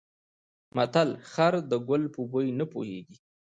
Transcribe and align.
متل: 0.75 1.09
خر 1.31 1.53
د 1.71 1.73
ګل 1.87 2.03
په 2.13 2.21
بوی 2.31 2.47
نه 2.59 2.65
پوهېږي. 2.71 3.17